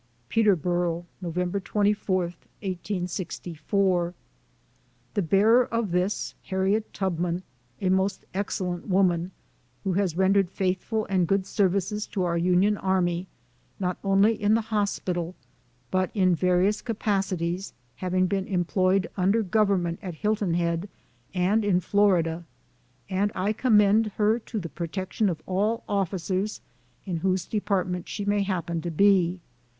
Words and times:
PETERBOKO, 0.29 1.05
Nov. 1.21 1.63
24, 1.63 2.21
1864. 2.63 4.15
The 5.13 5.21
bearer 5.21 5.65
of 5.67 5.91
this, 5.91 6.33
Harriet 6.45 6.91
Tubman, 6.91 7.43
a 7.79 7.89
most 7.89 8.25
ex 8.33 8.57
cellent 8.59 8.87
woman, 8.87 9.29
who 9.83 9.93
has 9.93 10.17
rendered 10.17 10.49
faithful 10.49 11.05
and 11.07 11.27
good 11.27 11.45
services 11.45 12.07
to 12.07 12.23
our 12.23 12.35
Union 12.35 12.77
army, 12.77 13.27
not 13.79 13.99
only 14.03 14.33
in 14.33 14.55
the 14.55 14.61
hos 14.73 14.97
pital, 14.97 15.35
but 15.91 16.09
in 16.15 16.33
various 16.33 16.81
capacities, 16.81 17.71
having 17.97 18.25
been 18.25 18.47
em 18.47 18.65
ployed 18.65 19.05
under 19.17 19.43
Government 19.43 19.99
at 20.01 20.15
Hilton 20.15 20.55
Head, 20.55 20.89
and 21.35 21.63
in 21.63 21.79
Florida; 21.79 22.43
and 23.07 23.31
I 23.35 23.53
commend 23.53 24.13
her 24.17 24.39
to 24.39 24.59
the 24.59 24.67
protection 24.67 25.29
of 25.29 25.43
all 25.45 25.83
officers 25.87 26.59
in 27.05 27.17
whose 27.17 27.45
department 27.45 28.09
she 28.09 28.25
may 28.25 28.41
happen 28.41 28.81
to 28.81 28.89
be. 28.89 29.41